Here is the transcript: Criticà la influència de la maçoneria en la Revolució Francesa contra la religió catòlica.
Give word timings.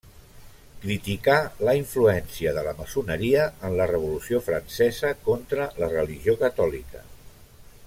Criticà 0.85 1.35
la 1.67 1.75
influència 1.79 2.53
de 2.55 2.63
la 2.69 2.73
maçoneria 2.79 3.43
en 3.69 3.77
la 3.81 3.87
Revolució 3.93 4.41
Francesa 4.49 5.13
contra 5.29 5.69
la 5.85 5.93
religió 5.95 6.39
catòlica. 6.45 7.07